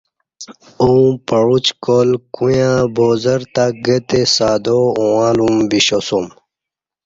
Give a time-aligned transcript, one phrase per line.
[0.81, 6.25] اوں بعوچکال کویاں بازارتہ گہ تے سادا اوݣہ لوم ویشاسوم